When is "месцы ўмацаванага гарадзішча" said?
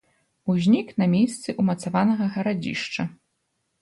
1.13-3.03